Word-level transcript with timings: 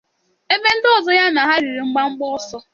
ebe 0.53 0.69
ndị 0.75 0.87
ọzọ 0.97 1.11
ya 1.19 1.25
na 1.35 1.41
ha 1.49 1.55
riri 1.61 1.81
mbọ 1.89 2.01
mbọ 2.11 2.25
ọsọ. 2.37 2.57